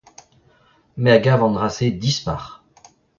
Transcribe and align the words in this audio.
Me 1.01 1.09
a 1.15 1.17
gav 1.25 1.41
an 1.45 1.55
dra-se 1.55 1.87
dispar. 2.01 2.43